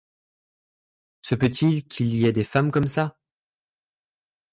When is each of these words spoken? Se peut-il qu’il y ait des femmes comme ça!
Se 1.21 1.35
peut-il 1.35 1.85
qu’il 1.87 2.15
y 2.15 2.25
ait 2.25 2.31
des 2.33 2.43
femmes 2.43 2.71
comme 2.71 2.87
ça! 2.87 3.19